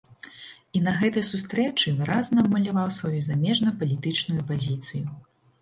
[0.77, 5.05] І на гэтай сустрэчы выразна абмаляваў сваю замежнапалітычную пазіцыю.